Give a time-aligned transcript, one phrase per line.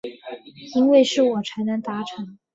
[0.73, 2.39] 因为是我才能达成